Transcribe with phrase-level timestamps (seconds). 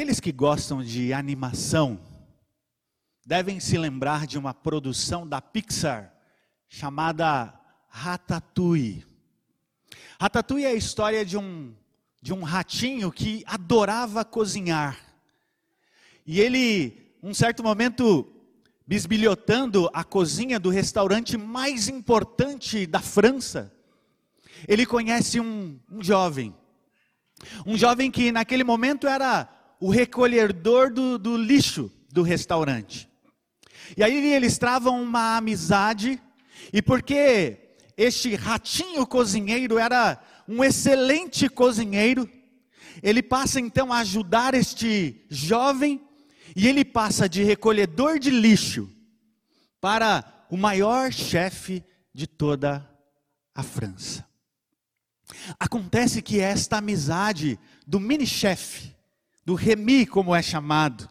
[0.00, 2.00] Aqueles que gostam de animação
[3.26, 6.10] devem se lembrar de uma produção da Pixar
[6.66, 7.52] chamada
[7.86, 9.04] Ratatouille.
[10.18, 11.74] Ratatouille é a história de um,
[12.22, 14.98] de um ratinho que adorava cozinhar.
[16.26, 18.26] E ele, um certo momento,
[18.86, 23.70] bisbilhotando a cozinha do restaurante mais importante da França,
[24.66, 26.56] ele conhece um, um jovem.
[27.66, 33.08] Um jovem que naquele momento era o recolhedor do, do lixo do restaurante.
[33.96, 36.20] E aí eles travam uma amizade,
[36.72, 42.28] e porque este ratinho cozinheiro era um excelente cozinheiro,
[43.02, 46.00] ele passa então a ajudar este jovem,
[46.54, 48.90] e ele passa de recolhedor de lixo
[49.80, 52.88] para o maior chefe de toda
[53.54, 54.26] a França.
[55.58, 58.94] Acontece que esta amizade do mini-chefe
[59.44, 61.08] do remi, como é chamado,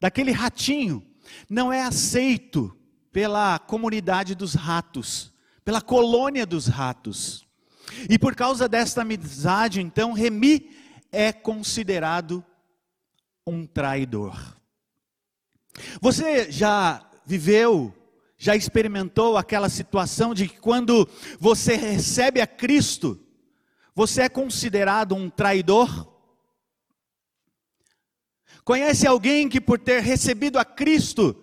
[0.00, 1.04] daquele ratinho,
[1.48, 2.76] não é aceito
[3.12, 5.32] pela comunidade dos ratos,
[5.64, 7.46] pela colônia dos ratos.
[8.08, 10.70] E por causa desta amizade, então, Remi
[11.10, 12.44] é considerado
[13.46, 14.56] um traidor.
[16.00, 17.94] Você já viveu,
[18.36, 23.20] já experimentou aquela situação de que quando você recebe a Cristo,
[23.94, 26.11] você é considerado um traidor?
[28.64, 31.36] Conhece alguém que, por ter recebido a Cristo,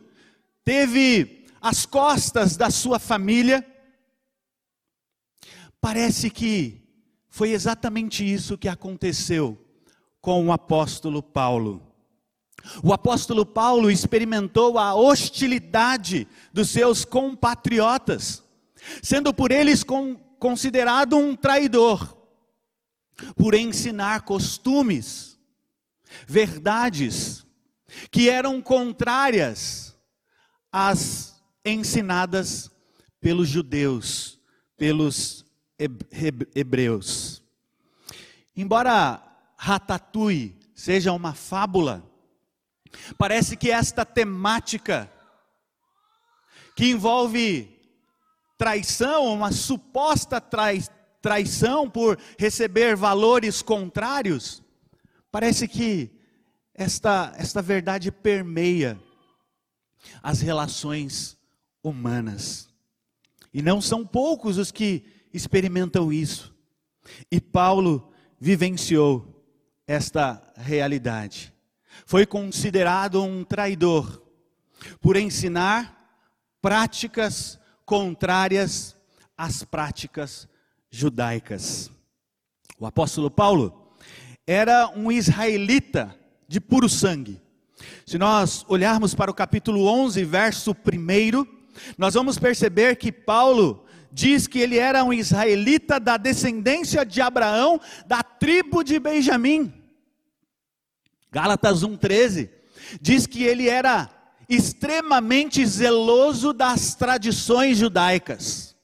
[0.63, 3.65] teve as costas da sua família?
[5.81, 6.81] Parece que
[7.29, 9.57] foi exatamente isso que aconteceu
[10.21, 11.85] com o apóstolo Paulo.
[12.83, 18.43] O apóstolo Paulo experimentou a hostilidade dos seus compatriotas,
[19.01, 19.83] sendo por eles
[20.37, 22.17] considerado um traidor,
[23.35, 25.28] por ensinar costumes
[26.27, 27.45] verdades
[28.11, 29.97] que eram contrárias
[30.71, 32.71] às ensinadas
[33.19, 34.39] pelos judeus,
[34.77, 35.45] pelos
[36.55, 37.43] hebreus.
[38.55, 39.23] Embora
[39.57, 42.03] Ratatouille seja uma fábula,
[43.17, 45.11] parece que esta temática
[46.75, 47.77] que envolve
[48.57, 50.41] traição, uma suposta
[51.21, 54.63] traição por receber valores contrários,
[55.31, 56.11] Parece que
[56.73, 58.99] esta, esta verdade permeia
[60.23, 61.37] as relações
[61.83, 62.69] humanas.
[63.53, 66.55] E não são poucos os que experimentam isso.
[67.31, 69.43] E Paulo vivenciou
[69.85, 71.53] esta realidade.
[72.05, 74.23] Foi considerado um traidor
[75.01, 75.97] por ensinar
[76.61, 78.95] práticas contrárias
[79.37, 80.47] às práticas
[80.89, 81.91] judaicas.
[82.79, 83.78] O apóstolo Paulo
[84.51, 86.15] era um israelita
[86.47, 87.39] de puro sangue.
[88.03, 91.45] Se nós olharmos para o capítulo 11, verso 1,
[91.95, 97.79] nós vamos perceber que Paulo diz que ele era um israelita da descendência de Abraão,
[98.07, 99.71] da tribo de Benjamim.
[101.31, 102.49] Gálatas 1,13
[102.99, 104.09] diz que ele era
[104.49, 108.75] extremamente zeloso das tradições judaicas.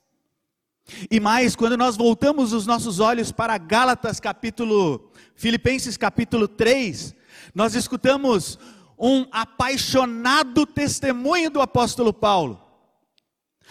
[1.10, 7.14] E mais, quando nós voltamos os nossos olhos para Gálatas capítulo Filipenses capítulo 3,
[7.54, 8.58] nós escutamos
[8.98, 12.62] um apaixonado testemunho do apóstolo Paulo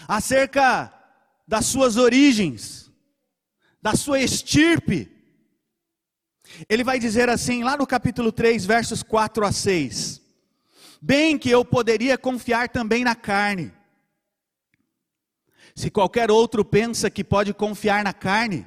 [0.07, 0.93] acerca
[1.49, 2.91] das suas origens,
[3.81, 5.11] da sua estirpe.
[6.69, 10.21] Ele vai dizer assim, lá no capítulo 3, versos 4 a 6:
[11.01, 13.73] Bem que eu poderia confiar também na carne.
[15.75, 18.67] Se qualquer outro pensa que pode confiar na carne,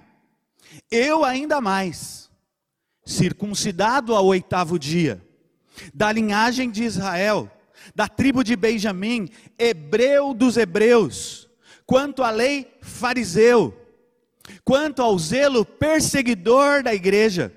[0.91, 2.27] eu ainda mais
[3.07, 5.25] circuncidado ao oitavo dia,
[5.93, 7.49] da linhagem de Israel,
[7.95, 11.47] da tribo de Benjamim, hebreu dos hebreus,
[11.85, 13.73] quanto à lei, fariseu,
[14.65, 17.53] quanto ao zelo perseguidor da igreja,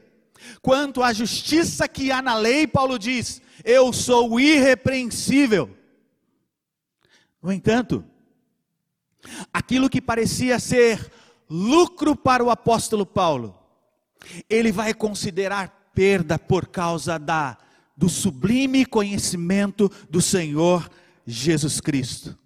[0.63, 5.69] quanto à justiça que há na lei, Paulo diz: eu sou irrepreensível.
[7.43, 8.05] No entanto,
[9.53, 11.11] aquilo que parecia ser
[11.49, 13.60] lucro para o apóstolo Paulo,
[14.49, 17.57] ele vai considerar perda por causa da
[17.97, 20.91] do sublime conhecimento do Senhor
[21.27, 22.39] Jesus Cristo.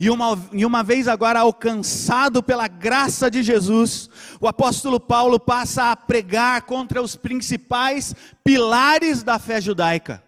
[0.00, 4.08] E uma, e uma vez agora alcançado pela graça de Jesus,
[4.40, 10.22] o apóstolo Paulo passa a pregar contra os principais pilares da fé judaica,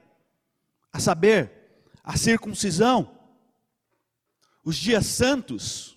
[0.93, 1.53] a saber,
[2.05, 3.11] a circuncisão,
[4.63, 5.97] os dias santos,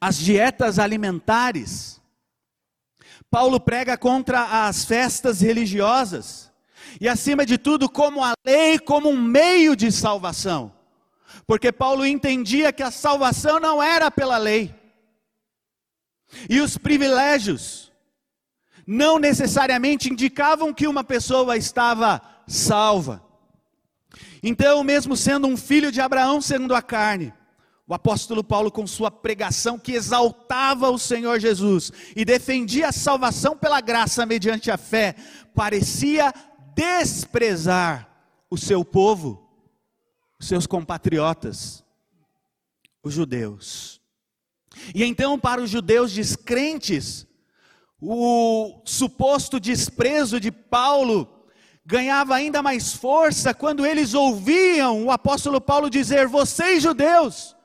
[0.00, 1.99] as dietas alimentares,
[3.30, 6.50] Paulo prega contra as festas religiosas
[7.00, 10.72] E acima de tudo, como a lei, como um meio de salvação.
[11.46, 14.74] Porque Paulo entendia que a salvação não era pela lei.
[16.48, 17.92] E os privilégios
[18.86, 23.24] não necessariamente indicavam que uma pessoa estava salva.
[24.42, 27.32] Então, mesmo sendo um filho de Abraão segundo a carne,
[27.90, 33.56] o apóstolo Paulo, com sua pregação que exaltava o Senhor Jesus e defendia a salvação
[33.56, 35.16] pela graça mediante a fé,
[35.56, 36.32] parecia
[36.72, 38.08] desprezar
[38.48, 39.44] o seu povo,
[40.38, 41.84] os seus compatriotas,
[43.02, 44.00] os judeus.
[44.94, 47.26] E então, para os judeus descrentes,
[48.00, 51.44] o suposto desprezo de Paulo
[51.84, 57.56] ganhava ainda mais força quando eles ouviam o apóstolo Paulo dizer: Vocês judeus,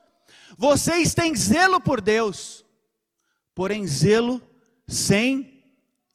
[0.56, 2.64] vocês têm zelo por Deus,
[3.54, 4.40] porém zelo
[4.88, 5.64] sem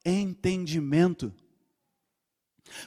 [0.04, 1.34] entendimento.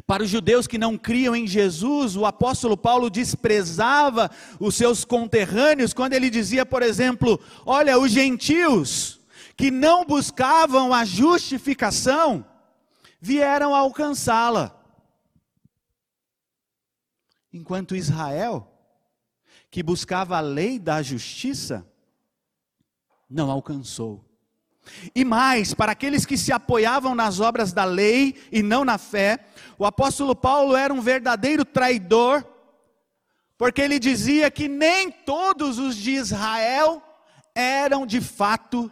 [0.07, 5.93] Para os judeus que não criam em Jesus, o apóstolo Paulo desprezava os seus conterrâneos
[5.93, 9.21] quando ele dizia, por exemplo: Olha, os gentios
[9.57, 12.45] que não buscavam a justificação
[13.21, 14.81] vieram alcançá-la.
[17.53, 18.74] Enquanto Israel,
[19.75, 21.85] que buscava a lei da justiça,
[23.29, 24.25] não alcançou.
[25.13, 29.45] E mais, para aqueles que se apoiavam nas obras da lei e não na fé,
[29.77, 32.47] o apóstolo Paulo era um verdadeiro traidor,
[33.59, 37.03] porque ele dizia que nem todos os de Israel
[37.53, 38.89] eram de fato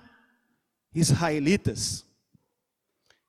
[0.93, 2.05] israelitas.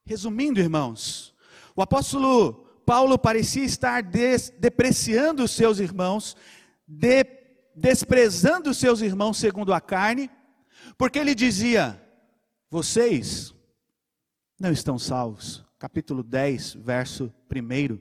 [0.03, 1.35] Resumindo, irmãos,
[1.75, 6.35] o apóstolo Paulo parecia estar depreciando os seus irmãos,
[6.87, 7.42] de,
[7.75, 10.29] desprezando seus irmãos segundo a carne,
[10.97, 12.01] porque ele dizia:
[12.69, 13.53] Vocês
[14.59, 15.63] não estão salvos.
[15.77, 17.99] Capítulo 10, verso 1.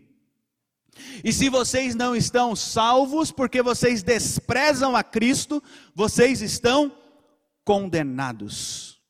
[1.25, 5.63] E se vocês não estão salvos porque vocês desprezam a Cristo,
[5.95, 6.97] vocês estão
[7.65, 9.01] condenados.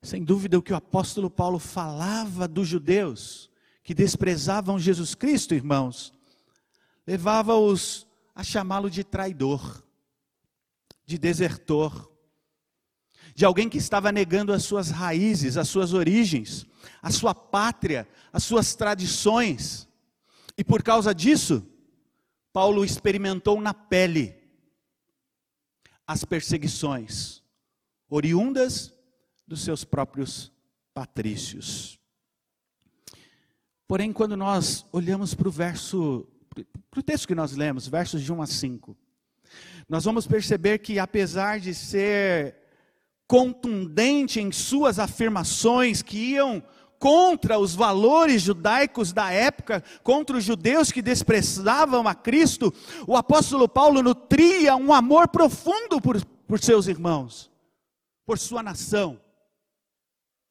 [0.00, 3.50] Sem dúvida, o que o apóstolo Paulo falava dos judeus
[3.84, 6.12] que desprezavam Jesus Cristo, irmãos,
[7.06, 9.82] levava-os a chamá-lo de traidor,
[11.04, 12.10] de desertor,
[13.34, 16.66] de alguém que estava negando as suas raízes, as suas origens,
[17.00, 19.88] a sua pátria, as suas tradições.
[20.56, 21.66] E por causa disso,
[22.52, 24.34] Paulo experimentou na pele
[26.06, 27.42] as perseguições
[28.08, 28.94] oriundas
[29.46, 30.52] dos seus próprios
[30.92, 31.98] patrícios.
[33.88, 36.26] Porém, quando nós olhamos para o verso,
[36.90, 38.96] para o texto que nós lemos, versos de 1 a 5,
[39.88, 42.56] nós vamos perceber que apesar de ser
[43.26, 46.62] contundente em suas afirmações que iam
[46.98, 52.72] contra os valores judaicos da época, contra os judeus que desprezavam a Cristo,
[53.06, 57.50] o apóstolo Paulo nutria um amor profundo por, por seus irmãos,
[58.24, 59.20] por sua nação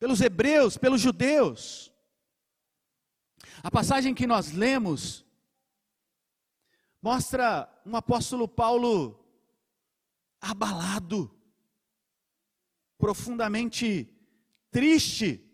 [0.02, 1.94] pelos hebreus, pelos judeus.
[3.62, 5.24] A passagem que nós lemos
[7.02, 9.20] mostra um apóstolo Paulo
[10.40, 11.36] abalado,
[12.98, 14.16] profundamente
[14.70, 15.48] triste.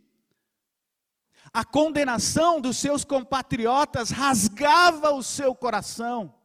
[1.54, 6.38] A condenação dos seus compatriotas rasgava o seu coração,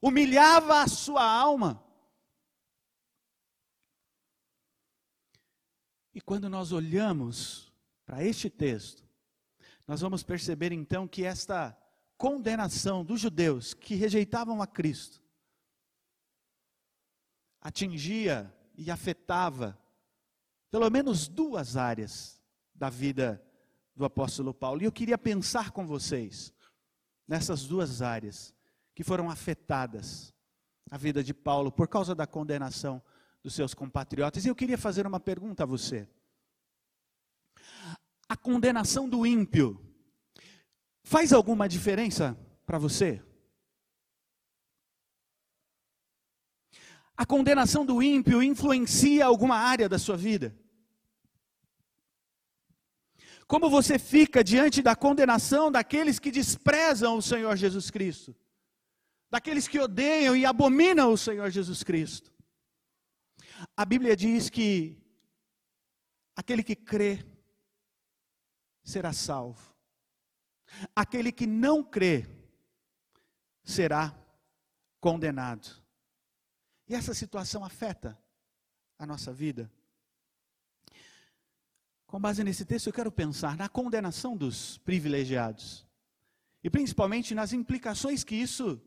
[0.00, 1.82] humilhava a sua alma.
[6.14, 7.72] E quando nós olhamos
[8.04, 9.06] para este texto,
[9.86, 11.76] nós vamos perceber então que esta
[12.16, 15.26] condenação dos judeus que rejeitavam a Cristo
[17.66, 19.76] atingia e afetava
[20.70, 22.40] pelo menos duas áreas
[22.72, 23.42] da vida
[23.94, 24.82] do apóstolo Paulo.
[24.82, 26.52] E eu queria pensar com vocês
[27.26, 28.54] nessas duas áreas
[28.94, 30.32] que foram afetadas
[30.90, 33.02] a vida de Paulo por causa da condenação
[33.42, 34.44] dos seus compatriotas.
[34.44, 36.08] E eu queria fazer uma pergunta a você.
[38.28, 39.85] A condenação do ímpio
[41.06, 42.36] faz alguma diferença
[42.66, 43.22] para você?
[47.16, 50.58] A condenação do ímpio influencia alguma área da sua vida?
[53.46, 58.34] Como você fica diante da condenação daqueles que desprezam o Senhor Jesus Cristo?
[59.30, 62.32] Daqueles que odeiam e abominam o Senhor Jesus Cristo?
[63.76, 65.00] A Bíblia diz que
[66.34, 67.24] aquele que crê
[68.82, 69.75] será salvo,
[70.94, 72.26] aquele que não crê
[73.62, 74.14] será
[75.00, 75.68] condenado.
[76.88, 78.18] E essa situação afeta
[78.98, 79.70] a nossa vida.
[82.06, 85.86] com base nesse texto, eu quero pensar na condenação dos privilegiados.
[86.62, 88.80] E principalmente nas implicações que isso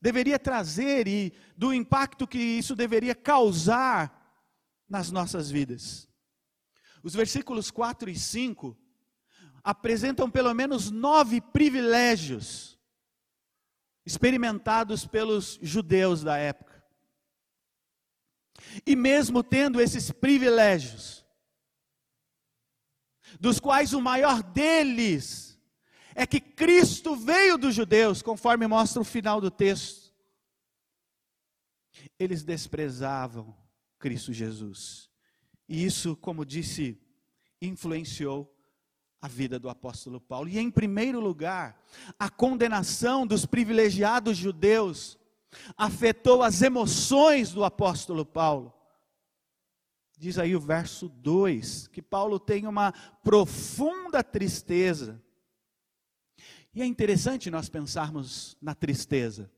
[0.00, 4.44] deveria trazer e do impacto que isso deveria causar
[4.88, 6.08] nas nossas vidas.
[7.02, 8.76] Os versículos 4 e 5
[9.66, 12.78] apresentam pelo menos nove privilégios
[14.06, 16.84] experimentados pelos judeus da época.
[18.86, 21.26] E mesmo tendo esses privilégios,
[23.40, 25.60] dos quais o maior deles
[26.14, 30.14] é que Cristo veio dos judeus, conforme mostra o final do texto.
[32.16, 33.52] Eles desprezavam
[33.98, 35.10] Cristo Jesus.
[35.68, 36.96] E isso, como disse,
[37.60, 38.55] influenciou
[39.20, 40.48] a vida do apóstolo Paulo.
[40.48, 41.82] E em primeiro lugar,
[42.18, 45.18] a condenação dos privilegiados judeus
[45.76, 48.72] afetou as emoções do apóstolo Paulo.
[50.18, 52.92] Diz aí o verso 2 que Paulo tem uma
[53.22, 55.22] profunda tristeza.
[56.74, 59.50] E é interessante nós pensarmos na tristeza.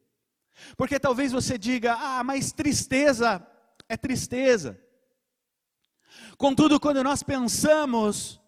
[0.77, 3.45] Porque talvez você diga: "Ah, mas tristeza
[3.89, 4.81] é tristeza".
[6.37, 8.41] Contudo, quando nós pensamos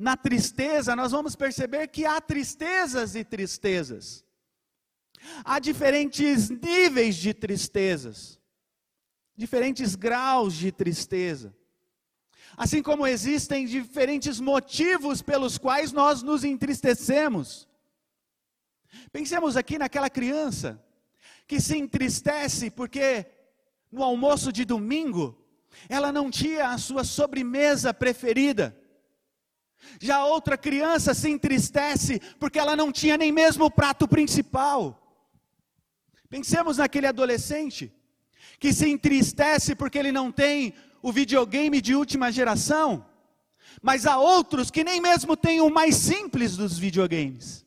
[0.00, 4.24] na tristeza, nós vamos perceber que há tristezas e tristezas.
[5.44, 8.40] Há diferentes níveis de tristezas
[9.40, 11.56] diferentes graus de tristeza.
[12.56, 17.66] Assim como existem diferentes motivos pelos quais nós nos entristecemos.
[19.10, 20.84] Pensemos aqui naquela criança
[21.46, 23.24] que se entristece porque
[23.90, 25.42] no almoço de domingo
[25.88, 28.78] ela não tinha a sua sobremesa preferida.
[30.00, 34.96] Já outra criança se entristece porque ela não tinha nem mesmo o prato principal.
[36.28, 37.92] Pensemos naquele adolescente
[38.58, 43.06] que se entristece porque ele não tem o videogame de última geração,
[43.82, 47.64] mas há outros que nem mesmo têm o mais simples dos videogames.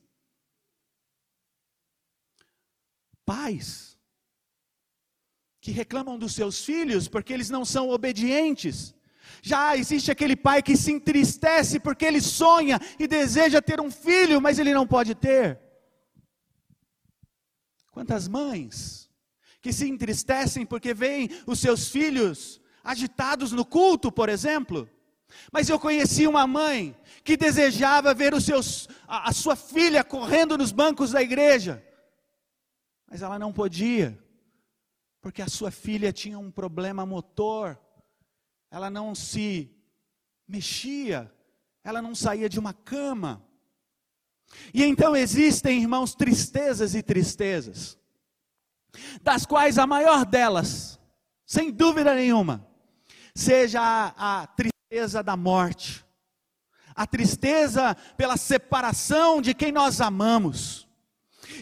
[3.24, 3.94] Pais
[5.64, 8.94] que reclamam dos seus filhos porque eles não são obedientes.
[9.46, 14.40] Já existe aquele pai que se entristece porque ele sonha e deseja ter um filho,
[14.40, 15.60] mas ele não pode ter.
[17.92, 19.10] Quantas mães
[19.60, 24.88] que se entristecem porque veem os seus filhos agitados no culto, por exemplo.
[25.52, 30.56] Mas eu conheci uma mãe que desejava ver os seus, a, a sua filha correndo
[30.56, 31.86] nos bancos da igreja,
[33.06, 34.18] mas ela não podia,
[35.20, 37.78] porque a sua filha tinha um problema motor,
[38.74, 39.70] ela não se
[40.48, 41.32] mexia,
[41.84, 43.40] ela não saía de uma cama.
[44.74, 47.96] E então existem, irmãos, tristezas e tristezas
[49.22, 50.98] das quais a maior delas,
[51.46, 52.66] sem dúvida nenhuma,
[53.32, 56.04] seja a, a tristeza da morte,
[56.96, 60.83] a tristeza pela separação de quem nós amamos.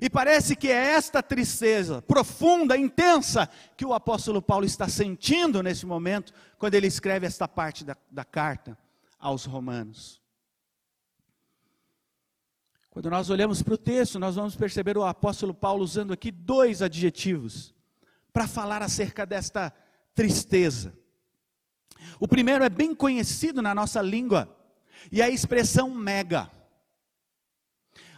[0.00, 5.86] E parece que é esta tristeza profunda, intensa, que o apóstolo Paulo está sentindo nesse
[5.86, 8.78] momento, quando ele escreve esta parte da, da carta
[9.18, 10.20] aos Romanos.
[12.90, 16.82] Quando nós olhamos para o texto, nós vamos perceber o apóstolo Paulo usando aqui dois
[16.82, 17.74] adjetivos
[18.32, 19.72] para falar acerca desta
[20.14, 20.92] tristeza.
[22.20, 24.54] O primeiro é bem conhecido na nossa língua
[25.10, 26.50] e é a expressão mega.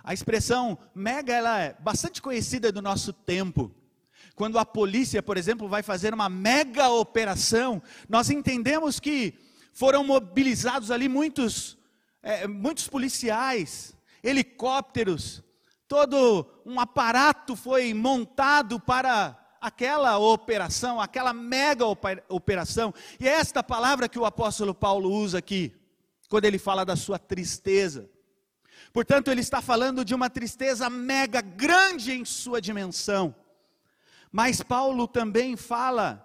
[0.04, 3.74] A expressão mega ela é bastante conhecida do nosso tempo.
[4.36, 9.32] Quando a polícia, por exemplo, vai fazer uma mega operação, nós entendemos que
[9.72, 11.78] foram mobilizados ali muitos,
[12.22, 15.42] é, muitos policiais, helicópteros,
[15.88, 21.86] todo um aparato foi montado para aquela operação, aquela mega
[22.28, 22.92] operação.
[23.18, 25.74] E é esta palavra que o apóstolo Paulo usa aqui,
[26.28, 28.10] quando ele fala da sua tristeza.
[28.94, 33.34] Portanto, ele está falando de uma tristeza mega grande em sua dimensão.
[34.30, 36.24] Mas Paulo também fala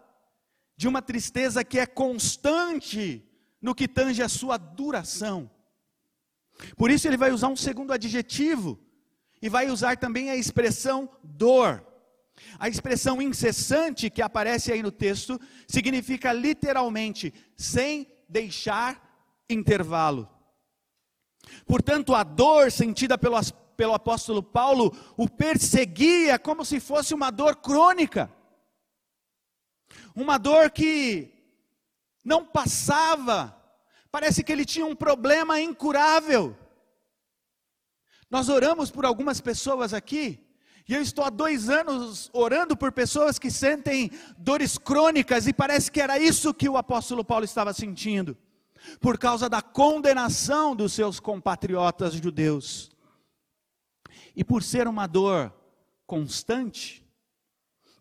[0.77, 3.27] de uma tristeza que é constante
[3.59, 5.49] no que tange a sua duração.
[6.77, 8.79] Por isso ele vai usar um segundo adjetivo
[9.41, 11.83] e vai usar também a expressão dor.
[12.59, 20.38] A expressão incessante que aparece aí no texto significa literalmente sem deixar intervalo.
[21.65, 23.37] Portanto, a dor sentida pelo,
[23.75, 28.31] pelo apóstolo Paulo o perseguia como se fosse uma dor crônica,
[30.15, 31.31] uma dor que
[32.23, 33.59] não passava,
[34.11, 36.57] Parece que ele tinha um problema incurável.
[38.29, 40.39] Nós oramos por algumas pessoas aqui,
[40.87, 45.91] e eu estou há dois anos orando por pessoas que sentem dores crônicas, e parece
[45.91, 48.35] que era isso que o apóstolo Paulo estava sentindo.
[48.99, 52.91] Por causa da condenação dos seus compatriotas judeus.
[54.35, 55.53] E por ser uma dor
[56.05, 57.05] constante,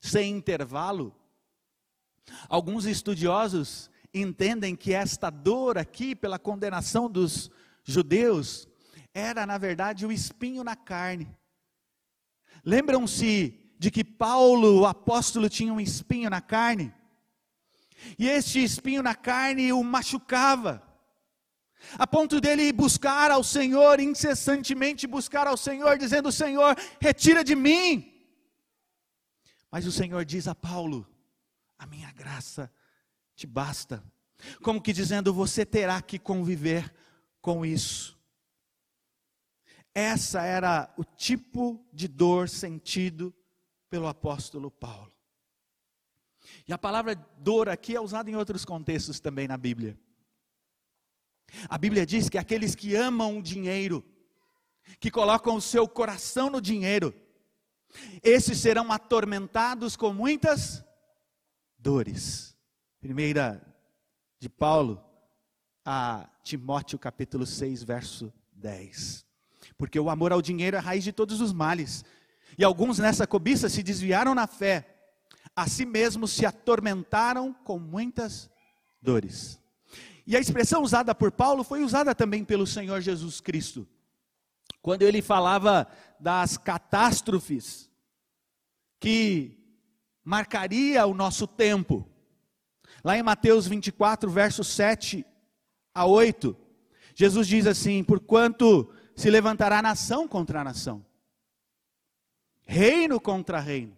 [0.00, 1.14] sem intervalo,
[2.48, 7.50] alguns estudiosos entendem que esta dor aqui, pela condenação dos
[7.84, 8.68] judeus,
[9.12, 11.28] era na verdade o espinho na carne.
[12.64, 16.92] Lembram-se de que Paulo, o apóstolo, tinha um espinho na carne?
[18.18, 20.82] E este espinho na carne o machucava,
[21.98, 28.14] a ponto dele buscar ao Senhor, incessantemente buscar ao Senhor, dizendo: Senhor, retira de mim.
[29.70, 31.06] Mas o Senhor diz a Paulo:
[31.78, 32.72] A minha graça
[33.34, 34.02] te basta.
[34.62, 36.94] Como que dizendo, você terá que conviver
[37.40, 38.18] com isso.
[39.94, 43.34] Essa era o tipo de dor sentido
[43.90, 45.12] pelo apóstolo Paulo.
[46.66, 49.98] E a palavra dor aqui é usada em outros contextos também na Bíblia.
[51.68, 54.04] A Bíblia diz que aqueles que amam o dinheiro,
[55.00, 57.14] que colocam o seu coração no dinheiro,
[58.22, 60.84] esses serão atormentados com muitas
[61.78, 62.56] dores.
[63.00, 63.62] Primeira
[64.38, 65.02] de Paulo
[65.84, 69.24] a Timóteo capítulo 6, verso 10.
[69.78, 72.04] Porque o amor ao dinheiro é a raiz de todos os males.
[72.58, 74.97] E alguns nessa cobiça se desviaram na fé,
[75.58, 78.48] a si mesmos se atormentaram com muitas
[79.02, 79.60] dores.
[80.24, 83.84] E a expressão usada por Paulo foi usada também pelo Senhor Jesus Cristo.
[84.80, 85.88] Quando ele falava
[86.20, 87.90] das catástrofes
[89.00, 89.58] que
[90.22, 92.08] marcaria o nosso tempo.
[93.02, 95.26] Lá em Mateus 24, versos 7
[95.92, 96.56] a 8,
[97.16, 101.04] Jesus diz assim: Porquanto se levantará nação contra nação,
[102.64, 103.97] reino contra reino.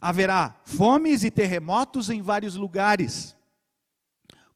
[0.00, 3.36] Haverá fomes e terremotos em vários lugares.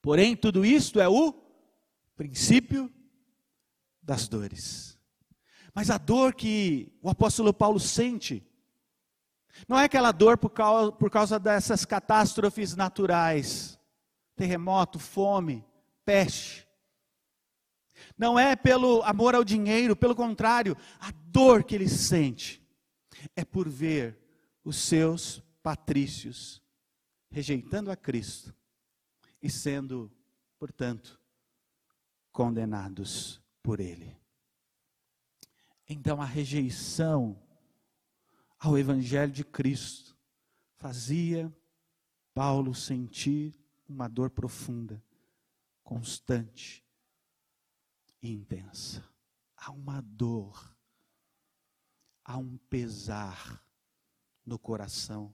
[0.03, 1.35] Porém, tudo isto é o
[2.17, 2.93] princípio
[4.03, 4.99] das dores.
[5.75, 8.45] Mas a dor que o apóstolo Paulo sente,
[9.69, 13.79] não é aquela dor por causa, por causa dessas catástrofes naturais,
[14.37, 15.65] terremoto, fome,
[16.05, 16.67] peste.
[18.17, 22.61] Não é pelo amor ao dinheiro, pelo contrário, a dor que ele sente
[23.37, 24.19] é por ver
[24.65, 26.63] os seus patrícios
[27.31, 28.55] rejeitando a Cristo
[29.43, 30.11] e sendo,
[30.59, 31.21] portanto,
[32.33, 34.17] condenados por Ele.
[35.89, 37.41] Então a rejeição
[38.59, 40.17] ao Evangelho de Cristo
[40.77, 41.53] fazia
[42.35, 43.55] Paulo sentir
[43.89, 45.03] uma dor profunda,
[45.83, 46.85] constante
[48.23, 49.05] e intensa.
[49.57, 50.77] Há uma dor,
[52.25, 53.63] há um pesar
[54.51, 55.33] no coração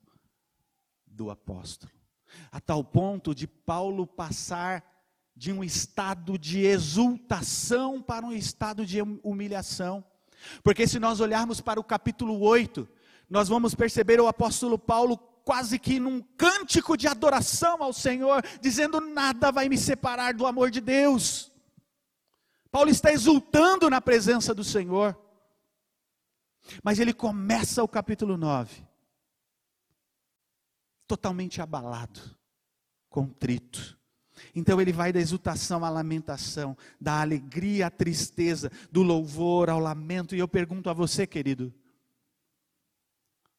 [1.06, 1.90] do apóstolo,
[2.52, 4.84] a tal ponto de Paulo passar
[5.34, 10.04] de um estado de exultação para um estado de humilhação.
[10.62, 12.86] Porque se nós olharmos para o capítulo 8,
[13.30, 19.00] nós vamos perceber o apóstolo Paulo quase que num cântico de adoração ao Senhor, dizendo:
[19.00, 21.50] Nada vai me separar do amor de Deus.
[22.70, 25.18] Paulo está exultando na presença do Senhor.
[26.82, 28.86] Mas ele começa o capítulo 9
[31.06, 32.20] totalmente abalado,
[33.08, 33.98] contrito.
[34.54, 40.34] Então ele vai da exultação à lamentação, da alegria à tristeza, do louvor ao lamento.
[40.34, 41.72] E eu pergunto a você, querido: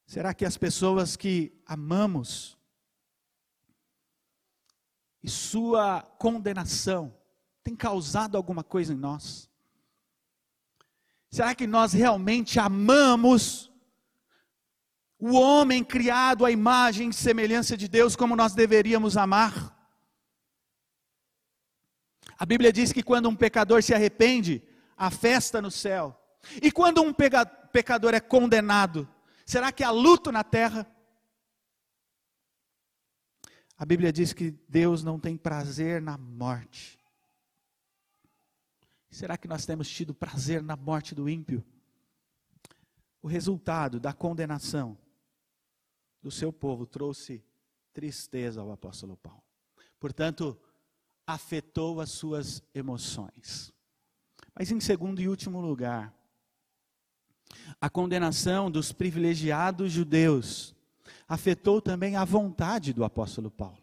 [0.06, 2.58] será que as pessoas que amamos
[5.24, 7.14] e sua condenação
[7.64, 9.50] tem causado alguma coisa em nós?
[11.30, 13.72] Será que nós realmente amamos
[15.20, 19.76] o homem criado à imagem e semelhança de Deus, como nós deveríamos amar.
[22.38, 24.62] A Bíblia diz que quando um pecador se arrepende,
[24.96, 26.20] há festa no céu.
[26.62, 29.10] E quando um pecador é condenado,
[29.44, 30.86] será que há luto na terra?
[33.76, 37.00] A Bíblia diz que Deus não tem prazer na morte.
[39.10, 41.66] Será que nós temos tido prazer na morte do ímpio?
[43.20, 44.96] O resultado da condenação
[46.28, 47.42] do seu povo trouxe
[47.94, 49.42] tristeza ao apóstolo Paulo.
[49.98, 50.60] Portanto,
[51.26, 53.74] afetou as suas emoções.
[54.54, 56.14] Mas em segundo e último lugar,
[57.80, 60.76] a condenação dos privilegiados judeus
[61.30, 63.82] afetou também a vontade do apóstolo Paulo.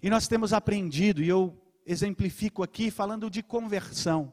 [0.00, 4.32] E nós temos aprendido, e eu exemplifico aqui falando de conversão.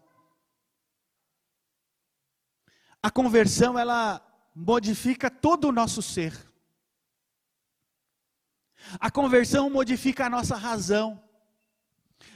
[3.02, 6.34] A conversão, ela modifica todo o nosso ser.
[9.00, 11.22] A conversão modifica a nossa razão.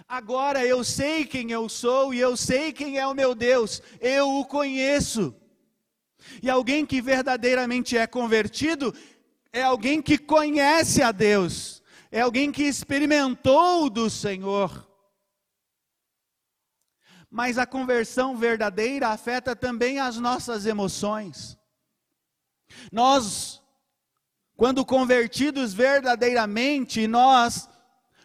[0.07, 4.29] Agora eu sei quem eu sou e eu sei quem é o meu Deus, eu
[4.29, 5.35] o conheço.
[6.41, 8.93] E alguém que verdadeiramente é convertido
[9.51, 14.89] é alguém que conhece a Deus, é alguém que experimentou do Senhor.
[17.29, 21.57] Mas a conversão verdadeira afeta também as nossas emoções.
[22.91, 23.61] Nós,
[24.55, 27.69] quando convertidos verdadeiramente, nós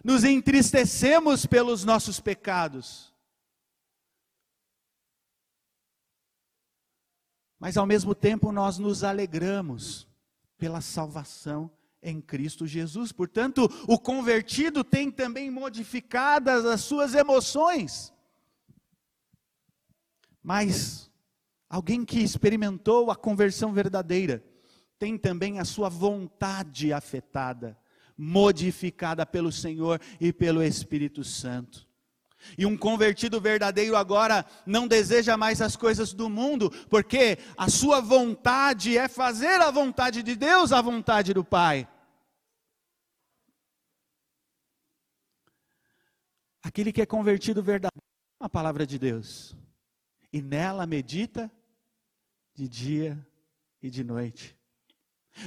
[0.04, 3.12] nos entristecemos pelos nossos pecados.
[7.58, 10.06] Mas ao mesmo tempo nós nos alegramos
[10.56, 11.70] pela salvação
[12.02, 13.10] em Cristo Jesus.
[13.10, 18.12] Portanto, o convertido tem também modificadas as suas emoções.
[20.42, 21.07] Mas
[21.68, 24.42] alguém que experimentou a conversão verdadeira
[24.98, 27.78] tem também a sua vontade afetada
[28.18, 31.86] modificada pelo Senhor e pelo Espírito Santo.
[32.56, 38.00] E um convertido verdadeiro agora não deseja mais as coisas do mundo, porque a sua
[38.00, 41.88] vontade é fazer a vontade de Deus, a vontade do Pai.
[46.62, 48.02] Aquele que é convertido verdadeiro
[48.40, 49.56] a palavra de Deus,
[50.32, 51.50] e nela medita
[52.58, 53.26] de dia
[53.80, 54.58] e de noite.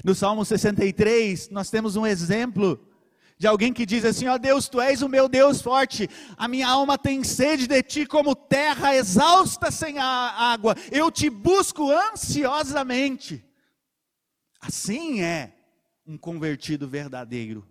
[0.01, 2.79] No Salmo 63, nós temos um exemplo
[3.37, 6.69] de alguém que diz assim: Ó Deus, tu és o meu Deus forte, a minha
[6.69, 13.43] alma tem sede de ti como terra exausta sem a água, eu te busco ansiosamente.
[14.61, 15.53] Assim é
[16.07, 17.67] um convertido verdadeiro.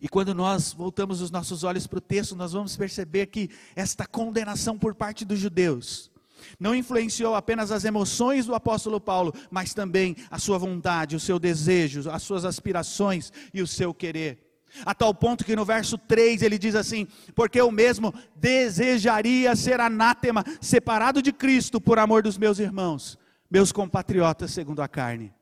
[0.00, 4.04] E quando nós voltamos os nossos olhos para o texto, nós vamos perceber que esta
[4.04, 6.12] condenação por parte dos judeus
[6.58, 11.38] não influenciou apenas as emoções do apóstolo Paulo, mas também a sua vontade, o seu
[11.38, 14.44] desejo, as suas aspirações e o seu querer.
[14.84, 19.78] A tal ponto que no verso 3 ele diz assim: Porque eu mesmo desejaria ser
[19.80, 23.16] anátema, separado de Cristo por amor dos meus irmãos,
[23.48, 25.32] meus compatriotas segundo a carne.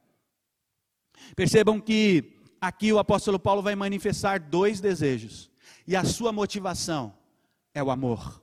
[1.35, 5.51] Percebam que aqui o apóstolo Paulo vai manifestar dois desejos,
[5.87, 7.15] e a sua motivação
[7.75, 8.42] é o amor.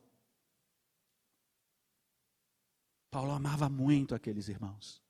[3.11, 5.01] Paulo amava muito aqueles irmãos.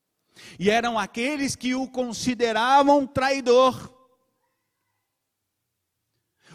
[0.58, 3.94] E eram aqueles que o consideravam traidor.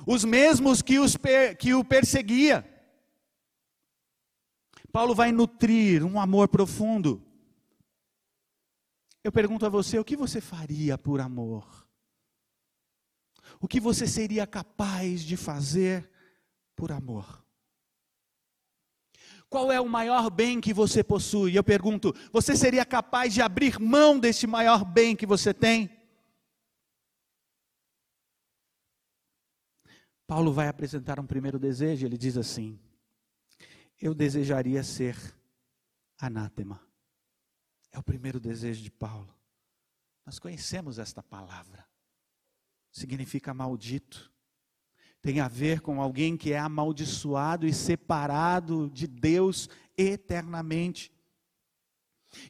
[0.08, 2.67] Os mesmos que, os per, que o perseguia.
[4.91, 7.21] Paulo vai nutrir um amor profundo.
[9.23, 11.86] Eu pergunto a você: o que você faria por amor?
[13.60, 16.10] O que você seria capaz de fazer
[16.75, 17.44] por amor?
[19.56, 21.56] Qual é o maior bem que você possui?
[21.56, 25.89] Eu pergunto: você seria capaz de abrir mão desse maior bem que você tem?
[30.28, 32.78] Paulo vai apresentar um primeiro desejo, ele diz assim:
[33.98, 35.15] Eu desejaria ser
[36.20, 36.86] anátema.
[37.94, 39.34] É o primeiro desejo de Paulo.
[40.26, 41.88] Nós conhecemos esta palavra.
[42.91, 44.35] Significa maldito
[45.26, 51.12] tem a ver com alguém que é amaldiçoado e separado de Deus eternamente.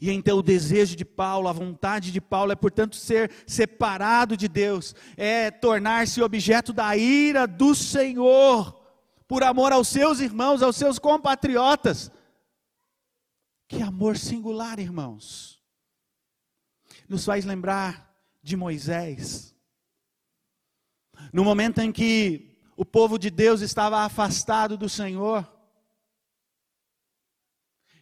[0.01, 4.49] E então o desejo de Paulo, a vontade de Paulo é, portanto, ser separado de
[4.49, 8.77] Deus, é tornar-se objeto da ira do Senhor,
[9.25, 12.11] por amor aos seus irmãos, aos seus compatriotas.
[13.69, 15.63] Que amor singular, irmãos.
[17.07, 19.55] Nos faz lembrar de Moisés.
[21.31, 25.47] No momento em que o povo de Deus estava afastado do Senhor.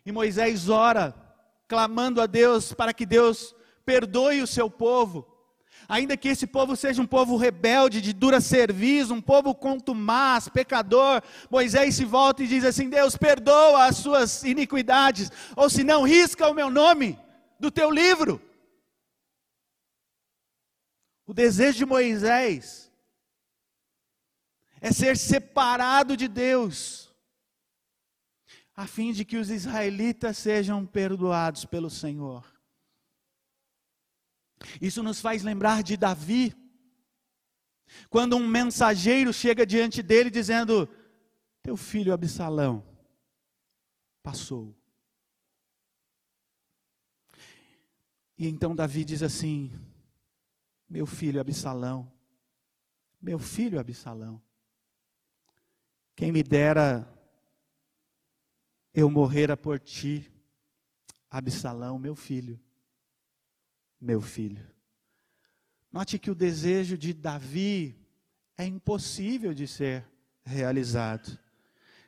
[0.05, 1.15] E Moisés ora,
[1.67, 3.55] clamando a Deus para que Deus
[3.85, 5.29] perdoe o seu povo.
[5.87, 11.21] Ainda que esse povo seja um povo rebelde, de dura serviço, um povo contumaz, pecador,
[11.49, 16.47] Moisés se volta e diz assim: Deus, perdoa as suas iniquidades, ou se não, risca
[16.47, 17.19] o meu nome
[17.59, 18.41] do teu livro.
[21.25, 22.82] O desejo de Moisés
[24.83, 27.09] é ser separado de Deus,
[28.75, 32.45] a fim de que os israelitas sejam perdoados pelo Senhor.
[34.81, 36.53] Isso nos faz lembrar de Davi,
[38.09, 40.89] quando um mensageiro chega diante dele dizendo:
[41.61, 42.85] Teu filho Absalão
[44.21, 44.75] passou.
[48.37, 49.71] E então Davi diz assim:
[50.89, 52.11] Meu filho Absalão,
[53.21, 54.41] meu filho Absalão,
[56.15, 57.09] quem me dera
[58.93, 60.31] eu morrera por ti,
[61.29, 62.59] Absalão, meu filho,
[63.99, 64.63] meu filho.
[65.91, 67.97] Note que o desejo de Davi
[68.55, 70.05] é impossível de ser
[70.43, 71.39] realizado.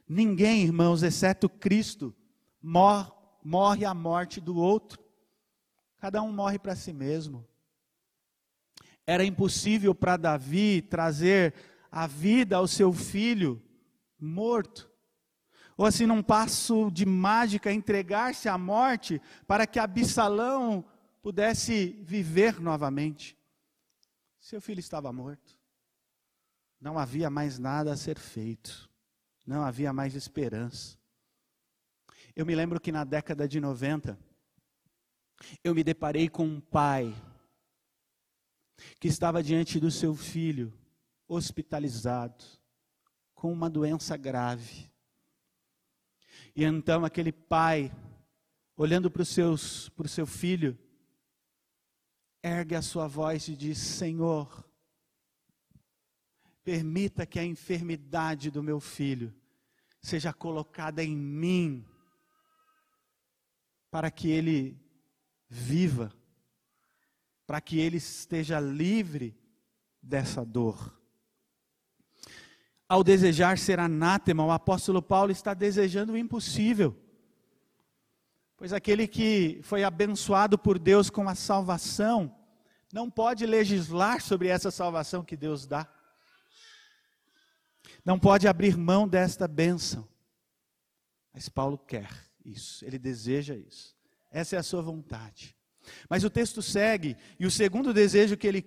[0.08, 2.16] Ninguém, irmãos, exceto Cristo,
[2.62, 5.00] mor morre a morte do outro.
[6.00, 7.48] Cada um morre para si mesmo.
[9.06, 11.54] Era impossível para Davi trazer
[11.92, 13.62] a vida ao seu filho
[14.26, 14.92] morto.
[15.78, 20.86] Ou assim, num passo de mágica, entregar-se à morte para que Absalão
[21.22, 23.38] pudesse viver novamente.
[24.40, 25.58] Seu filho estava morto.
[26.80, 28.90] Não havia mais nada a ser feito.
[29.46, 30.98] Não havia mais esperança.
[32.36, 34.18] Eu me lembro que na década de 90,
[35.64, 37.14] eu me deparei com um pai
[39.00, 40.74] que estava diante do seu filho,
[41.28, 42.44] hospitalizado,
[43.46, 44.92] com uma doença grave.
[46.56, 47.96] E então aquele pai,
[48.76, 49.26] olhando para, o
[50.08, 50.76] seu filho,
[52.42, 54.68] ergue a sua voz e diz: Senhor,
[56.64, 59.32] permita que a enfermidade do meu filho
[60.02, 61.86] seja colocada em mim,
[63.92, 64.76] para que ele
[65.48, 66.12] viva,
[67.46, 69.38] para que ele esteja livre
[70.02, 70.95] dessa dor.
[72.88, 76.96] Ao desejar ser anátema, o apóstolo Paulo está desejando o impossível.
[78.58, 82.34] Pois aquele que foi abençoado por Deus com a salvação,
[82.94, 85.88] não pode legislar sobre essa salvação que Deus dá.
[88.06, 90.08] Não pode abrir mão desta bênção.
[91.34, 92.10] Mas Paulo quer
[92.46, 93.96] isso, ele deseja isso.
[94.32, 95.56] Essa é a sua vontade.
[96.10, 98.62] Mas o texto segue, e o segundo desejo que ele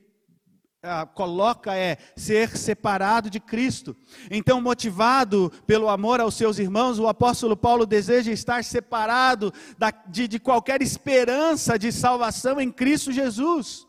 [1.14, 3.96] coloca é ser separado de Cristo.
[4.30, 10.28] Então, motivado pelo amor aos seus irmãos, o apóstolo Paulo deseja estar separado da, de,
[10.28, 13.86] de qualquer esperança de salvação em Cristo Jesus.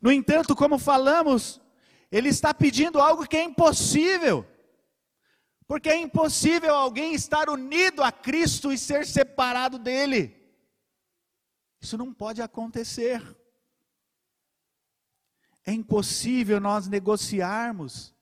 [0.00, 1.60] No entanto, como falamos,
[2.10, 4.46] ele está pedindo algo que é impossível.
[5.66, 10.36] Porque é impossível alguém estar unido a Cristo e ser separado dele.
[11.80, 13.20] Isso não pode acontecer.
[15.64, 18.14] É impossível nós negociarmos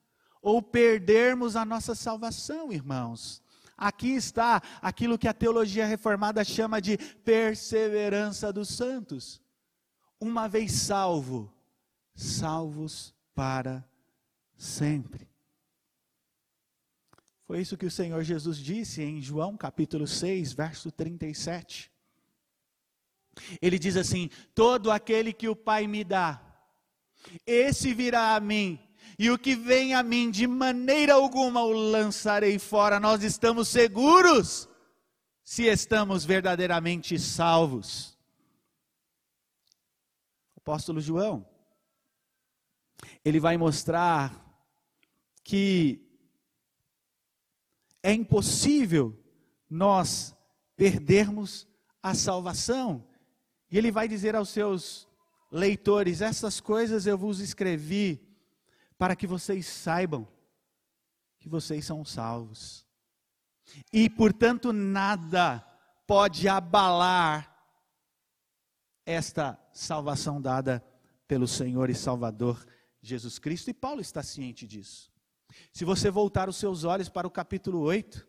[0.42, 3.42] ou perdermos a nossa salvação, irmãos.
[3.76, 9.40] Aqui está aquilo que a teologia reformada chama de perseverança dos santos.
[10.20, 11.50] Uma vez salvo,
[12.14, 13.82] salvos para
[14.54, 15.30] sempre.
[17.46, 21.90] Foi isso que o Senhor Jesus disse em João capítulo 6, verso 37.
[23.62, 26.49] Ele diz assim: Todo aquele que o Pai me dá,
[27.46, 28.78] esse virá a mim,
[29.18, 32.98] e o que vem a mim, de maneira alguma o lançarei fora.
[32.98, 34.66] Nós estamos seguros
[35.44, 38.16] se estamos verdadeiramente salvos.
[40.54, 41.46] O apóstolo João,
[43.24, 44.34] ele vai mostrar
[45.44, 46.00] que
[48.02, 49.18] é impossível
[49.68, 50.34] nós
[50.76, 51.68] perdermos
[52.02, 53.06] a salvação.
[53.70, 55.09] E ele vai dizer aos seus
[55.50, 58.26] leitores: Essas coisas eu vos escrevi
[58.96, 60.28] para que vocês saibam
[61.38, 62.86] que vocês são salvos.
[63.92, 65.60] E, portanto, nada
[66.06, 67.50] pode abalar
[69.06, 70.84] esta salvação dada
[71.26, 72.64] pelo Senhor e Salvador
[73.00, 73.70] Jesus Cristo.
[73.70, 75.10] E Paulo está ciente disso.
[75.72, 78.26] Se você voltar os seus olhos para o capítulo 8,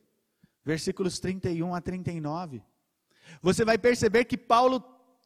[0.64, 2.64] versículos 31 a 39,
[3.42, 4.80] você vai perceber que Paulo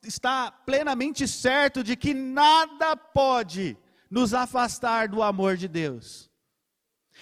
[0.03, 3.77] está plenamente certo de que nada pode
[4.09, 6.29] nos afastar do amor de Deus.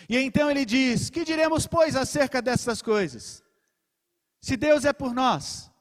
[0.10, 3.44] E então ele diz: Que diremos, pois, acerca dessas coisas?
[4.42, 5.72] Se Deus é por nós,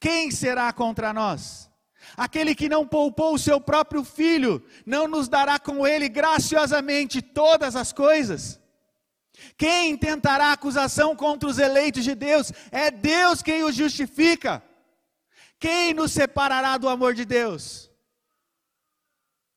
[0.00, 1.68] quem será contra nós?
[2.16, 7.76] Aquele que não poupou o seu próprio filho, não nos dará com ele graciosamente todas
[7.76, 8.58] as coisas?
[9.56, 12.52] Quem tentará acusação contra os eleitos de Deus?
[12.70, 14.62] É Deus quem os justifica.
[15.58, 17.90] Quem nos separará do amor de Deus?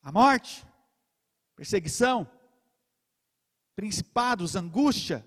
[0.02, 0.66] A morte,
[1.54, 2.28] perseguição,
[3.76, 5.26] principados, angústia,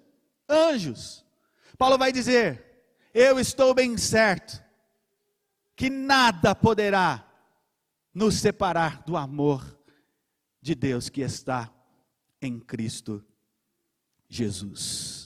[0.49, 1.25] anjos.
[1.77, 4.63] Paulo vai dizer: Eu estou bem certo
[5.75, 7.25] que nada poderá
[8.13, 9.77] nos separar do amor
[10.61, 11.71] de Deus que está
[12.41, 13.25] em Cristo
[14.27, 15.24] Jesus.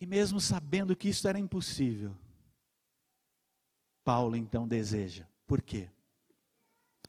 [0.00, 2.16] E mesmo sabendo que isso era impossível,
[4.04, 5.26] Paulo então deseja.
[5.46, 5.88] Por quê?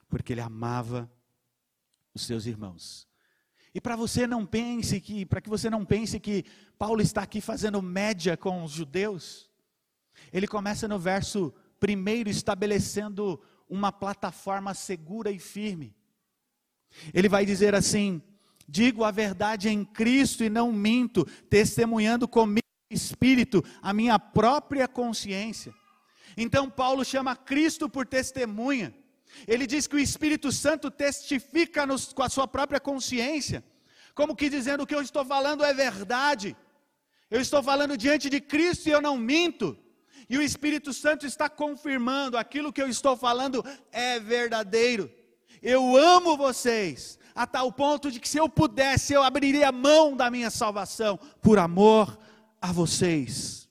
[0.07, 1.09] Porque ele amava
[2.13, 3.07] os seus irmãos.
[3.73, 6.43] E para você não pense que, para que você não pense que
[6.77, 9.49] Paulo está aqui fazendo média com os judeus,
[10.33, 15.95] ele começa no verso primeiro estabelecendo uma plataforma segura e firme.
[17.13, 18.21] Ele vai dizer assim:
[18.67, 22.58] Digo a verdade em Cristo e não minto, testemunhando comigo
[22.89, 25.73] espírito a minha própria consciência.
[26.35, 28.93] Então Paulo chama Cristo por testemunha.
[29.47, 33.63] Ele diz que o Espírito Santo testifica nos, com a sua própria consciência,
[34.15, 36.55] como que dizendo o que eu estou falando é verdade.
[37.29, 39.77] Eu estou falando diante de Cristo e eu não minto.
[40.27, 45.11] E o Espírito Santo está confirmando aquilo que eu estou falando é verdadeiro.
[45.61, 50.15] Eu amo vocês, a tal ponto de que se eu pudesse, eu abriria a mão
[50.15, 52.17] da minha salvação por amor
[52.61, 53.69] a vocês.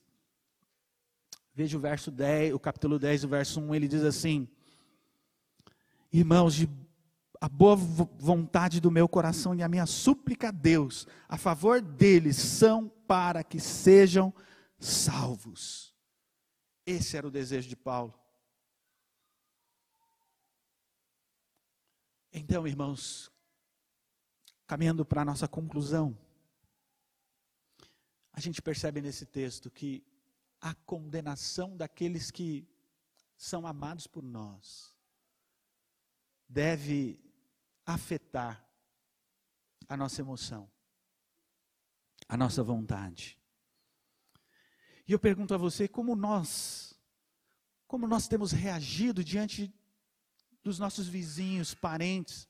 [1.54, 4.48] Veja o verso 10, o capítulo 10, o verso 1, ele diz assim:
[6.12, 6.68] Irmãos, de
[7.40, 12.36] a boa vontade do meu coração e a minha súplica a Deus a favor deles
[12.36, 14.34] são para que sejam
[14.78, 15.94] salvos.
[16.84, 18.14] Esse era o desejo de Paulo.
[22.32, 23.30] Então, irmãos,
[24.66, 26.16] caminhando para a nossa conclusão,
[28.38, 30.06] a gente percebe nesse texto que
[30.60, 32.68] a condenação daqueles que
[33.36, 34.94] são amados por nós
[36.48, 37.18] deve
[37.84, 38.64] afetar
[39.88, 40.70] a nossa emoção,
[42.28, 43.36] a nossa vontade.
[45.04, 46.94] E eu pergunto a você como nós,
[47.88, 49.74] como nós temos reagido diante
[50.62, 52.48] dos nossos vizinhos, parentes,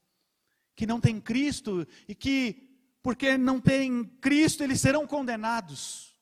[0.76, 2.67] que não têm Cristo e que,
[3.02, 6.14] porque não têm Cristo, eles serão condenados.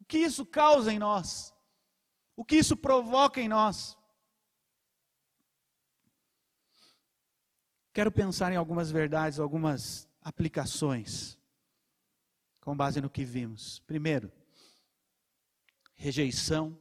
[0.00, 1.54] O que isso causa em nós?
[2.36, 3.96] O que isso provoca em nós?
[7.92, 11.38] Quero pensar em algumas verdades, algumas aplicações,
[12.60, 13.80] com base no que vimos.
[13.80, 14.32] Primeiro,
[16.02, 16.76] Rejeição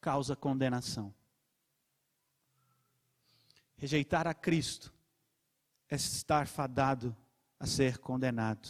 [0.00, 1.12] causa condenação.
[3.76, 4.94] Rejeitar a Cristo
[5.88, 7.16] é estar fadado
[7.58, 8.68] a ser condenado.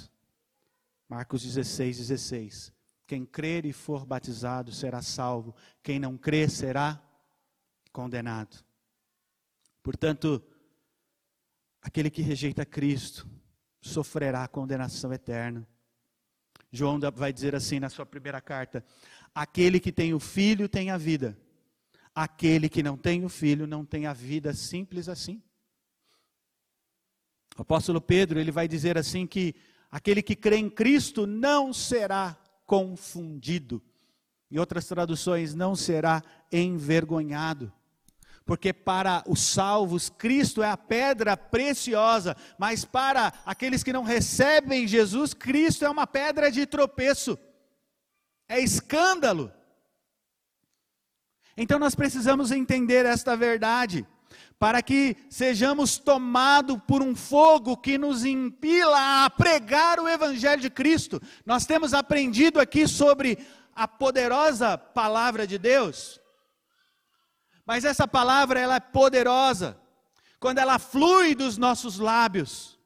[1.09, 2.73] Marcos 16, 16.
[3.07, 7.01] Quem crer e for batizado será salvo, quem não crer será
[7.93, 8.65] condenado.
[9.83, 10.43] Portanto,
[11.81, 13.29] aquele que rejeita Cristo
[13.81, 15.67] sofrerá condenação eterna.
[16.73, 18.85] João vai dizer assim na sua primeira carta:
[19.35, 21.39] Aquele que tem o filho tem a vida.
[22.15, 25.43] Aquele que não tem o filho não tem a vida, simples assim.
[27.57, 29.55] O apóstolo Pedro, ele vai dizer assim que
[29.91, 33.83] aquele que crê em Cristo não será confundido.
[34.51, 37.73] Em outras traduções, não será envergonhado.
[38.45, 44.87] Porque para os salvos, Cristo é a pedra preciosa, mas para aqueles que não recebem
[44.87, 47.37] Jesus, Cristo é uma pedra de tropeço
[48.49, 49.53] é escândalo.
[51.57, 54.07] Então nós precisamos entender esta verdade,
[54.59, 60.71] para que sejamos tomados por um fogo que nos impila a pregar o Evangelho de
[60.71, 61.21] Cristo.
[61.45, 63.39] Nós temos aprendido aqui sobre
[63.75, 66.21] a poderosa palavra de Deus,
[67.67, 69.79] mas essa palavra ela é poderosa
[70.41, 72.79] quando ela flui dos nossos lábios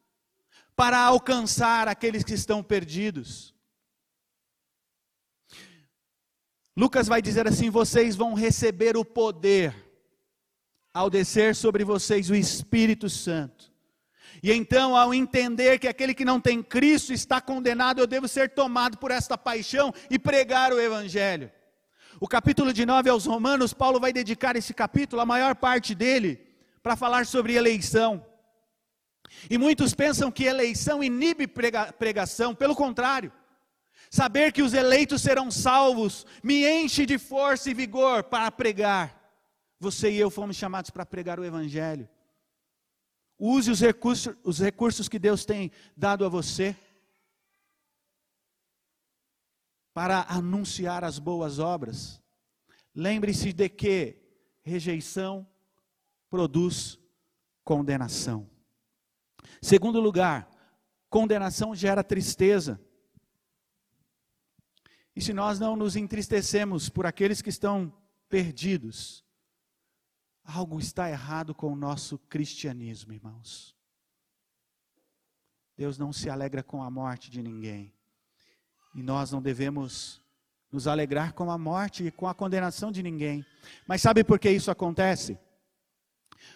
[0.75, 3.55] para alcançar aqueles que estão perdidos.
[6.77, 9.90] Lucas vai dizer assim: vocês vão receber o poder
[10.93, 13.71] ao descer sobre vocês o Espírito Santo.
[14.43, 18.51] E então, ao entender que aquele que não tem Cristo está condenado, eu devo ser
[18.51, 21.51] tomado por esta paixão e pregar o Evangelho.
[22.19, 26.41] O capítulo de 9 aos Romanos, Paulo vai dedicar esse capítulo, a maior parte dele,
[26.83, 28.25] para falar sobre eleição.
[29.49, 31.47] E muitos pensam que eleição inibe
[31.99, 33.33] pregação, pelo contrário.
[34.11, 39.20] Saber que os eleitos serão salvos me enche de força e vigor para pregar.
[39.81, 42.07] Você e eu fomos chamados para pregar o Evangelho.
[43.39, 46.77] Use os recursos, os recursos que Deus tem dado a você
[49.95, 52.23] para anunciar as boas obras.
[52.95, 54.21] Lembre-se de que
[54.63, 55.49] rejeição
[56.29, 56.99] produz
[57.65, 58.49] condenação.
[59.63, 60.51] Segundo lugar,
[61.09, 62.79] condenação gera tristeza.
[65.17, 67.91] E se nós não nos entristecemos por aqueles que estão
[68.29, 69.25] perdidos,
[70.53, 73.77] algo está errado com o nosso cristianismo, irmãos.
[75.77, 77.95] Deus não se alegra com a morte de ninguém.
[78.95, 80.21] E nós não devemos
[80.71, 83.45] nos alegrar com a morte e com a condenação de ninguém.
[83.87, 85.39] Mas sabe por que isso acontece?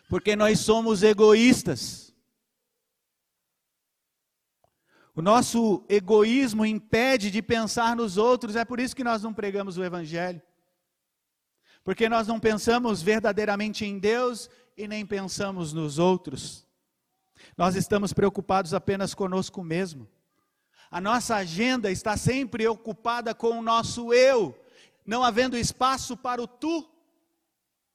[0.08, 2.12] Porque nós somos egoístas.
[5.14, 9.78] O nosso egoísmo impede de pensar nos outros, é por isso que nós não pregamos
[9.78, 10.42] o Evangelho.
[11.84, 16.66] Porque nós não pensamos verdadeiramente em Deus e nem pensamos nos outros.
[17.58, 20.08] Nós estamos preocupados apenas conosco mesmo.
[20.90, 24.58] A nossa agenda está sempre ocupada com o nosso eu,
[25.04, 26.90] não havendo espaço para o tu,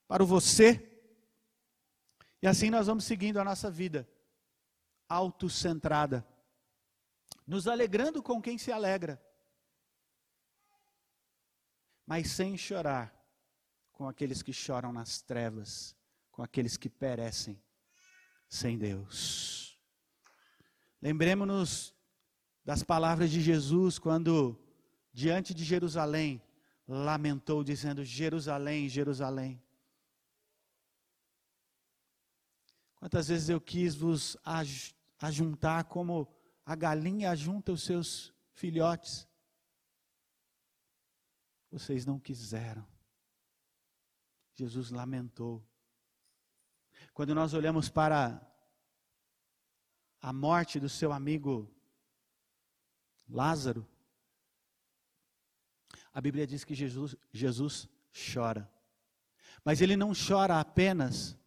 [0.08, 0.86] para o você.
[2.44, 4.08] E assim nós vamos seguindo a nossa vida,
[5.08, 6.26] autocentrada,
[7.48, 9.20] nos alegrando com quem se alegra,
[12.06, 13.19] mas sem chorar
[14.00, 15.94] com aqueles que choram nas trevas,
[16.32, 17.62] com aqueles que perecem
[18.48, 19.78] sem Deus.
[21.02, 21.94] Lembremos-nos
[22.64, 24.58] das palavras de Jesus quando,
[25.12, 26.42] diante de Jerusalém,
[26.88, 29.62] lamentou, dizendo: Jerusalém, Jerusalém.
[32.96, 34.38] Quantas vezes eu quis vos
[35.20, 36.34] ajuntar como
[36.66, 39.28] a galinha ajunta os seus filhotes?
[41.70, 42.88] Vocês não quiseram.
[44.60, 45.66] Jesus lamentou.
[47.14, 48.46] Quando nós olhamos para
[50.22, 51.74] a morte do seu amigo
[53.30, 53.88] Lázaro,
[56.12, 57.88] a Bíblia diz que Jesus, Jesus
[58.34, 58.70] chora.
[59.64, 61.38] Mas ele não chora apenas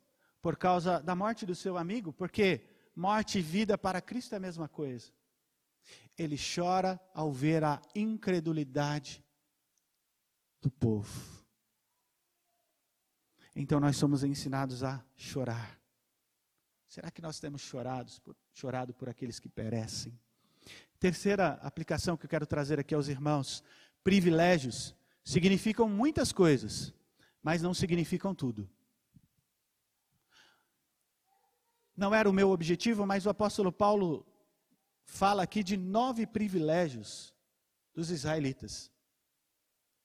[0.40, 4.40] por causa da morte do seu amigo, porque morte e vida para Cristo é a
[4.40, 5.12] mesma coisa.
[6.16, 9.22] Ele chora ao ver a incredulidade
[10.62, 11.41] do povo.
[13.54, 15.78] Então nós somos ensinados a chorar.
[16.88, 17.62] Será que nós temos
[18.52, 20.18] chorado por aqueles que perecem?
[20.98, 23.62] Terceira aplicação que eu quero trazer aqui aos irmãos:
[24.04, 24.94] privilégios
[25.24, 26.92] significam muitas coisas,
[27.42, 28.68] mas não significam tudo.
[31.96, 34.26] Não era o meu objetivo, mas o apóstolo Paulo
[35.04, 37.34] fala aqui de nove privilégios
[37.94, 38.90] dos israelitas,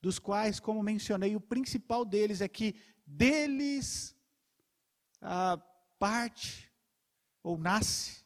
[0.02, 2.76] dos quais, como mencionei, o principal deles é que
[3.08, 4.16] deles
[5.98, 6.72] parte
[7.42, 8.24] ou nasce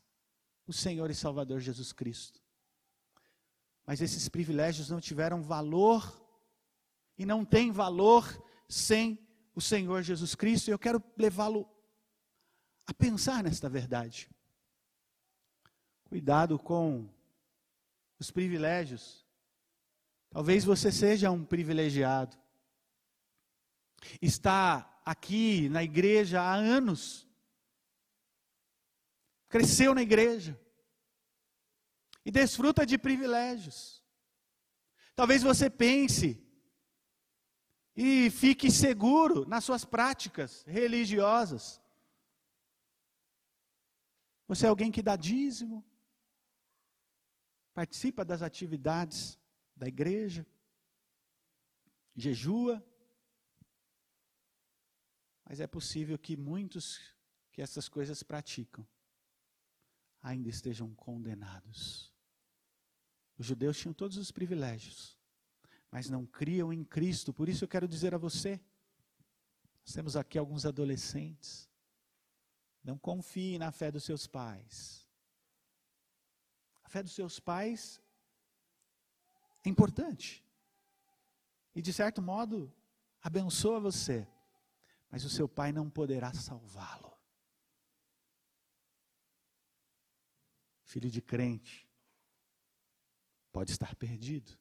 [0.66, 2.42] o Senhor e Salvador Jesus Cristo.
[3.86, 6.20] Mas esses privilégios não tiveram valor
[7.18, 8.26] e não têm valor
[8.68, 9.20] sem
[9.54, 11.70] o Senhor Jesus Cristo, e eu quero levá-lo
[12.88, 14.30] a pensar nesta verdade.
[16.06, 17.10] Cuidado com
[18.18, 19.26] os privilégios.
[20.30, 22.41] Talvez você seja um privilegiado
[24.22, 27.28] está aqui na igreja há anos,
[29.49, 30.60] cresceu na igreja
[32.26, 34.04] e desfruta de privilégios.
[35.16, 36.41] Talvez você pense
[37.95, 41.82] e fique seguro nas suas práticas religiosas.
[44.47, 45.86] Você é alguém que dá dízimo,
[47.74, 49.39] participa das atividades
[49.76, 50.45] da igreja,
[52.16, 52.84] jejua,
[55.52, 56.97] mas é possível que muitos
[57.52, 58.88] que essas coisas praticam
[60.22, 62.10] ainda estejam condenados.
[63.38, 65.20] Os judeus tinham todos os privilégios,
[65.91, 67.34] mas não criam em Cristo.
[67.34, 68.62] Por isso eu quero dizer a você:
[69.86, 71.70] nós temos aqui alguns adolescentes.
[72.82, 75.06] Não confie na fé dos seus pais.
[76.82, 78.02] A fé dos seus pais
[79.66, 80.45] é importante.
[81.76, 82.74] E de certo modo,
[83.22, 84.26] abençoa você
[85.12, 87.12] mas o seu pai não poderá salvá-lo.
[90.86, 91.88] Filho de crente,
[93.51, 94.57] pode estar perdido.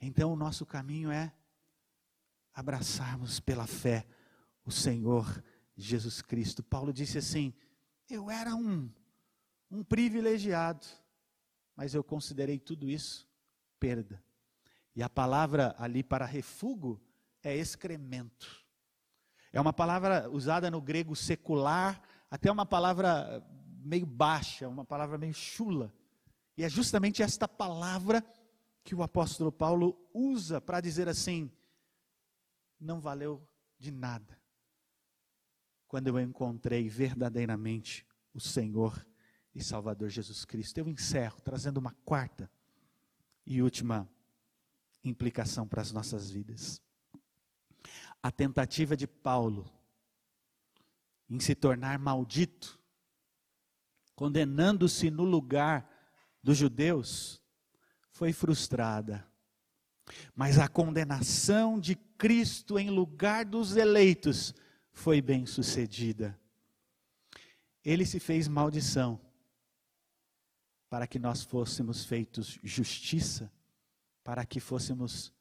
[0.00, 1.34] Então o nosso caminho é
[2.54, 4.06] abraçarmos pela fé
[4.64, 5.42] o Senhor
[5.76, 6.62] Jesus Cristo.
[6.62, 7.52] Paulo disse assim:
[8.08, 8.90] Eu era um,
[9.70, 10.86] um privilegiado,
[11.74, 13.28] mas eu considerei tudo isso
[13.80, 14.22] perda.
[14.94, 17.00] E a palavra ali para refúgio
[17.42, 18.65] é excremento.
[19.56, 23.42] É uma palavra usada no grego secular, até uma palavra
[23.82, 25.90] meio baixa, uma palavra meio chula.
[26.58, 28.22] E é justamente esta palavra
[28.84, 31.50] que o apóstolo Paulo usa para dizer assim:
[32.78, 33.48] não valeu
[33.78, 34.38] de nada
[35.88, 39.06] quando eu encontrei verdadeiramente o Senhor
[39.54, 40.76] e Salvador Jesus Cristo.
[40.76, 42.50] Eu encerro trazendo uma quarta
[43.46, 44.06] e última
[45.02, 46.84] implicação para as nossas vidas
[48.26, 49.72] a tentativa de Paulo
[51.30, 52.76] em se tornar maldito,
[54.16, 55.88] condenando-se no lugar
[56.42, 57.40] dos judeus,
[58.10, 59.24] foi frustrada.
[60.34, 64.52] Mas a condenação de Cristo em lugar dos eleitos
[64.92, 66.36] foi bem sucedida.
[67.84, 69.20] Ele se fez maldição
[70.88, 73.52] para que nós fôssemos feitos justiça,
[74.24, 75.32] para que fôssemos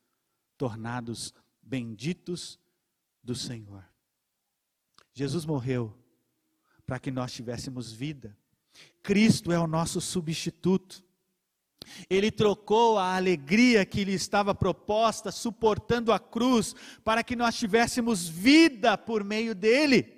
[0.56, 1.34] tornados
[1.64, 2.60] benditos
[3.26, 3.84] do Senhor.
[5.11, 5.97] Jesus morreu
[6.86, 8.38] para que nós tivéssemos vida.
[9.01, 11.03] Cristo é o nosso substituto.
[12.09, 18.28] Ele trocou a alegria que lhe estava proposta, suportando a cruz, para que nós tivéssemos
[18.28, 20.13] vida por meio dele.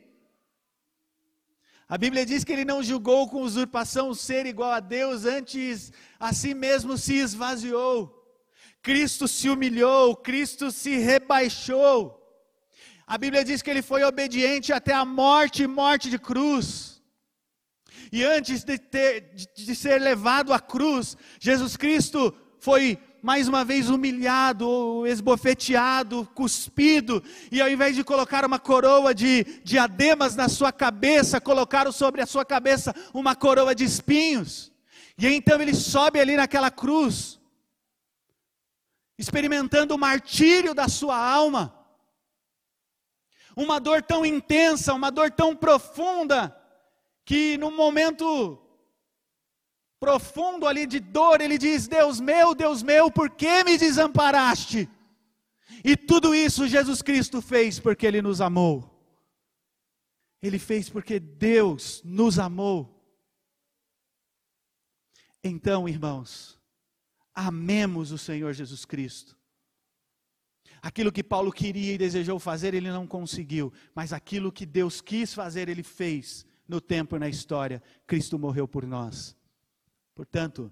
[1.87, 5.93] A Bíblia diz que ele não julgou com usurpação o ser igual a Deus, antes
[6.19, 8.13] a si mesmo se esvaziou.
[8.81, 12.16] Cristo se humilhou, Cristo se rebaixou.
[13.07, 17.01] A Bíblia diz que ele foi obediente até a morte morte de cruz.
[18.11, 23.89] E antes de, ter, de ser levado à cruz, Jesus Cristo foi mais uma vez
[23.89, 31.39] humilhado, esbofeteado, cuspido, e ao invés de colocar uma coroa de diademas na sua cabeça,
[31.39, 34.71] colocaram sobre a sua cabeça uma coroa de espinhos.
[35.17, 37.39] E então ele sobe ali naquela cruz,
[39.17, 41.76] experimentando o martírio da sua alma,
[43.57, 46.55] uma dor tão intensa, uma dor tão profunda,
[47.25, 48.61] que num momento
[49.99, 54.87] profundo ali de dor, ele diz: Deus meu, Deus meu, por que me desamparaste?
[55.83, 58.93] E tudo isso Jesus Cristo fez porque Ele nos amou.
[60.41, 62.93] Ele fez porque Deus nos amou.
[65.43, 66.59] Então, irmãos,
[67.33, 69.36] amemos o Senhor Jesus Cristo.
[70.81, 75.33] Aquilo que Paulo queria e desejou fazer, ele não conseguiu, mas aquilo que Deus quis
[75.33, 77.81] fazer, ele fez no tempo e na história.
[78.05, 79.35] Cristo morreu por nós.
[80.13, 80.71] Portanto,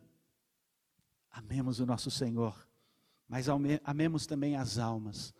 [1.31, 2.67] amemos o nosso Senhor,
[3.27, 3.47] mas
[3.83, 5.33] amemos também as almas,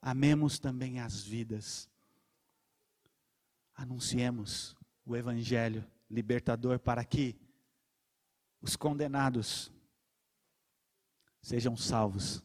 [0.00, 1.88] amemos também as vidas.
[3.74, 7.36] Anunciemos o Evangelho libertador para que
[8.60, 9.72] os condenados
[11.40, 12.42] sejam salvos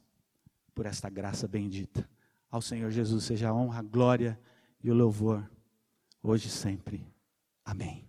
[0.78, 2.08] por esta graça bendita.
[2.52, 4.40] Ao Senhor Jesus seja a honra, a glória
[4.84, 5.50] e o louvor,
[6.22, 7.04] hoje e sempre.
[7.66, 8.07] Amém.